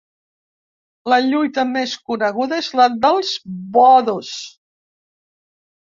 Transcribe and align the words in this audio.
La 1.13 1.19
lluita 1.25 1.65
més 1.75 1.93
coneguda 2.09 2.59
és 2.65 2.73
la 2.83 2.89
dels 3.07 3.37
bodos. 3.79 4.37